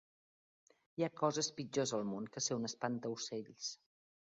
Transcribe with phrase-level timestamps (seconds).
[1.01, 3.75] Hi ha coses pitjors al món que ser un espantaocells.